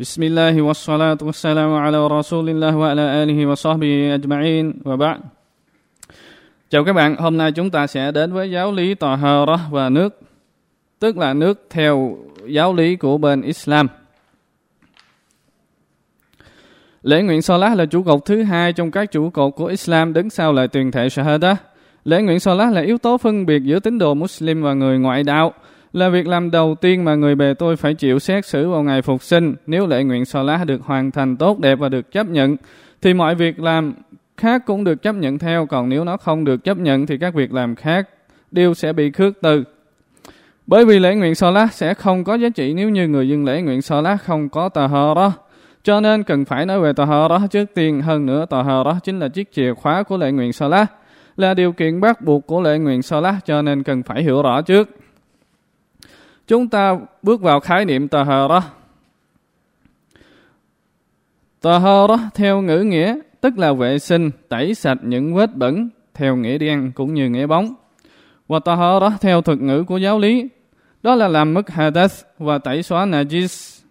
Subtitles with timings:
[0.00, 5.19] بسم الله والصلاة والسلام على رسول الله وعلى آله وصحبه أجمعين وبعد
[6.69, 10.19] Chào các bạn, hôm nay chúng ta sẽ đến với giáo lý Tahara và nước,
[10.99, 12.17] tức là nước theo
[12.47, 13.87] giáo lý của bên Islam.
[17.03, 20.29] Lễ nguyện Salah là trụ cột thứ hai trong các trụ cột của Islam đứng
[20.29, 21.57] sau lời tuyên thệ Shahada.
[22.05, 25.23] Lễ nguyện Salah là yếu tố phân biệt giữa tín đồ Muslim và người ngoại
[25.23, 25.53] đạo,
[25.93, 29.01] là việc làm đầu tiên mà người bề tôi phải chịu xét xử vào ngày
[29.01, 29.55] phục sinh.
[29.67, 32.57] Nếu lễ nguyện Salah được hoàn thành tốt đẹp và được chấp nhận,
[33.01, 33.93] thì mọi việc làm
[34.37, 37.33] khác cũng được chấp nhận theo, còn nếu nó không được chấp nhận thì các
[37.33, 38.09] việc làm khác
[38.51, 39.63] đều sẽ bị khước từ.
[40.67, 43.61] Bởi vì lễ nguyện Salah sẽ không có giá trị nếu như người dân lễ
[43.61, 45.33] nguyện Salah không có tò hờ đó.
[45.83, 48.01] Cho nên cần phải nói về tò hờ đó trước tiên.
[48.01, 50.91] Hơn nữa Tò hờ đó chính là chiếc chìa khóa của lễ nguyện Salah,
[51.37, 54.61] là điều kiện bắt buộc của lễ nguyện Salah cho nên cần phải hiểu rõ
[54.61, 54.89] trước.
[56.47, 58.61] Chúng ta bước vào khái niệm Tahara.
[61.61, 66.57] Tahara theo ngữ nghĩa tức là vệ sinh, tẩy sạch những vết bẩn theo nghĩa
[66.57, 67.75] đen cũng như nghĩa bóng.
[68.47, 70.47] Và tahara theo thuật ngữ của giáo lý,
[71.03, 73.81] đó là làm mất hadath và tẩy xóa najis.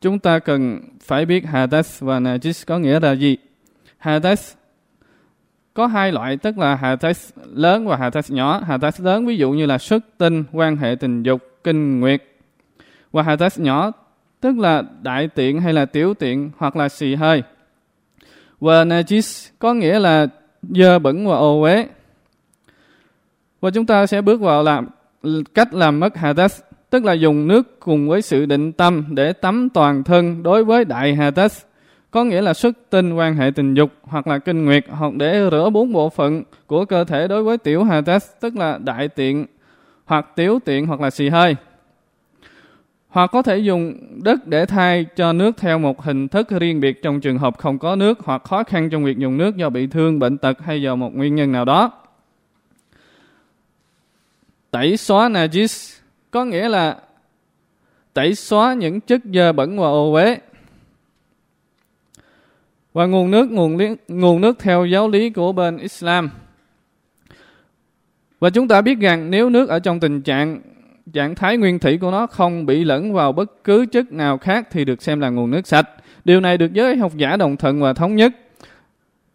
[0.00, 3.36] Chúng ta cần phải biết hadath và najis có nghĩa là gì.
[3.98, 4.57] Hadath
[5.78, 7.18] có hai loại tức là hadath
[7.54, 8.60] lớn và hadath nhỏ.
[8.66, 12.22] Hadath lớn ví dụ như là xuất tinh, quan hệ tình dục, kinh nguyệt.
[13.12, 13.90] Và hadath nhỏ
[14.40, 17.42] tức là đại tiện hay là tiểu tiện hoặc là xì hơi.
[18.60, 20.26] Và najis có nghĩa là
[20.62, 21.86] dơ bẩn và ô uế.
[23.60, 24.88] Và chúng ta sẽ bước vào làm
[25.54, 26.54] cách làm mất hadath,
[26.90, 30.84] tức là dùng nước cùng với sự định tâm để tắm toàn thân đối với
[30.84, 31.54] đại hadath,
[32.10, 35.48] có nghĩa là xuất tinh quan hệ tình dục hoặc là kinh nguyệt hoặc để
[35.50, 39.08] rửa bốn bộ phận của cơ thể đối với tiểu hà hadath, tức là đại
[39.08, 39.46] tiện
[40.04, 41.56] hoặc tiểu tiện hoặc là xì hơi
[43.08, 47.02] hoặc có thể dùng đất để thay cho nước theo một hình thức riêng biệt
[47.02, 49.86] trong trường hợp không có nước hoặc khó khăn trong việc dùng nước do bị
[49.86, 51.92] thương, bệnh tật hay do một nguyên nhân nào đó.
[54.70, 55.98] Tẩy xóa najis
[56.30, 56.96] có nghĩa là
[58.14, 60.38] tẩy xóa những chất dơ bẩn và ô uế.
[62.92, 66.30] Và nguồn nước nguồn lý, nguồn nước theo giáo lý của bên Islam.
[68.40, 70.60] Và chúng ta biết rằng nếu nước ở trong tình trạng
[71.12, 74.68] trạng thái nguyên thủy của nó không bị lẫn vào bất cứ chất nào khác
[74.70, 75.88] thì được xem là nguồn nước sạch.
[76.24, 78.32] Điều này được giới học giả đồng thuận và thống nhất.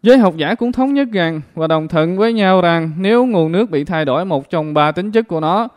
[0.02, 3.52] Giới học giả cũng thống nhất rằng và đồng thuận với nhau rằng nếu nguồn
[3.52, 5.68] nước bị thay đổi một trong ba tính chất của nó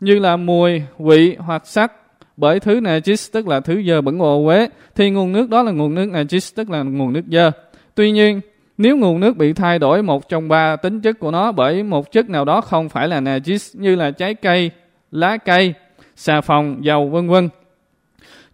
[0.00, 1.92] như là mùi, vị hoặc sắc
[2.36, 5.72] bởi thứ najis tức là thứ dơ bẩn ô quế thì nguồn nước đó là
[5.72, 7.50] nguồn nước najis tức là nguồn nước dơ.
[7.94, 8.40] Tuy nhiên
[8.78, 12.12] nếu nguồn nước bị thay đổi một trong ba tính chất của nó bởi một
[12.12, 14.70] chất nào đó không phải là najis như là trái cây,
[15.10, 15.74] lá cây,
[16.16, 17.48] xà phòng, dầu vân vân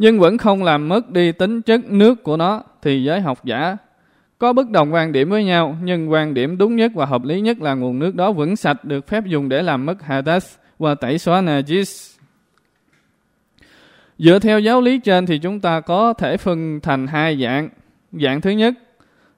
[0.01, 3.77] nhưng vẫn không làm mất đi tính chất nước của nó thì giới học giả
[4.39, 7.41] có bất đồng quan điểm với nhau nhưng quan điểm đúng nhất và hợp lý
[7.41, 10.95] nhất là nguồn nước đó vẫn sạch được phép dùng để làm mất hadas và
[10.95, 12.20] tẩy xóa najis.
[14.25, 17.69] Dựa theo giáo lý trên thì chúng ta có thể phân thành hai dạng.
[18.13, 18.75] Dạng thứ nhất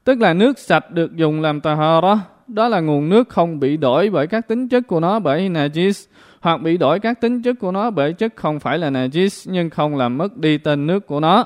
[0.04, 4.10] Tức là nước sạch được dùng làm tahara, đó là nguồn nước không bị đổi
[4.10, 6.06] bởi các tính chất của nó bởi najis,
[6.41, 9.70] hoặc bị đổi các tính chất của nó bởi chất không phải là najis nhưng
[9.70, 11.44] không làm mất đi tên nước của nó.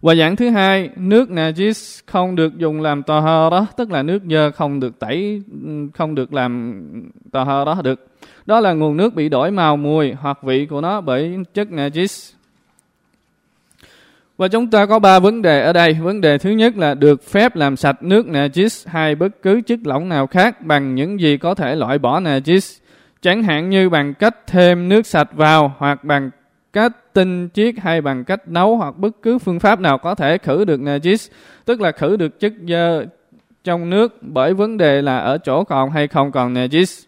[0.00, 4.50] Và dạng thứ hai, nước najis không được dùng làm tahara, tức là nước dơ
[4.50, 5.42] không được tẩy,
[5.94, 6.82] không được làm
[7.32, 8.06] tahara được.
[8.46, 12.32] Đó là nguồn nước bị đổi màu mùi hoặc vị của nó bởi chất najis.
[14.36, 15.92] Và chúng ta có ba vấn đề ở đây.
[15.92, 19.78] Vấn đề thứ nhất là được phép làm sạch nước najis hay bất cứ chất
[19.84, 22.80] lỏng nào khác bằng những gì có thể loại bỏ najis.
[23.22, 26.30] Chẳng hạn như bằng cách thêm nước sạch vào hoặc bằng
[26.72, 30.38] cách tinh chiết hay bằng cách nấu hoặc bất cứ phương pháp nào có thể
[30.38, 31.30] khử được najis,
[31.64, 33.04] tức là khử được chất dơ
[33.64, 37.04] trong nước bởi vấn đề là ở chỗ còn hay không còn najis.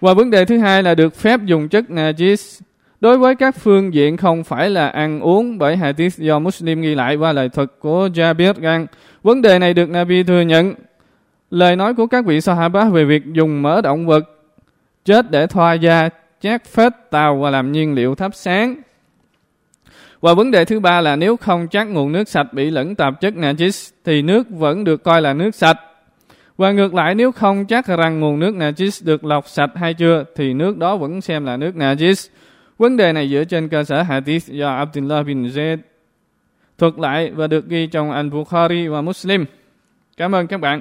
[0.00, 2.60] Và vấn đề thứ hai là được phép dùng chất najis
[3.00, 6.94] Đối với các phương diện không phải là ăn uống bởi hadith do Muslim ghi
[6.94, 8.86] lại qua lời thuật của Jabir rằng
[9.22, 10.74] vấn đề này được Nabi thừa nhận.
[11.50, 14.24] Lời nói của các vị Sahaba về việc dùng mỡ động vật
[15.04, 16.08] chết để thoa da,
[16.40, 18.76] chát phết tàu và làm nhiên liệu thắp sáng.
[20.20, 23.20] Và vấn đề thứ ba là nếu không chắc nguồn nước sạch bị lẫn tạp
[23.20, 25.76] chất najis, thì nước vẫn được coi là nước sạch.
[26.56, 30.24] Và ngược lại, nếu không chắc rằng nguồn nước najis được lọc sạch hay chưa,
[30.36, 32.28] thì nước đó vẫn xem là nước najis.
[32.78, 35.78] Vấn đề này dựa trên cơ sở hadith do Abdullah bin Zaid
[36.78, 39.44] thuật lại và được ghi trong Al-Bukhari và Muslim.
[40.16, 40.80] Cảm ơn các bạn.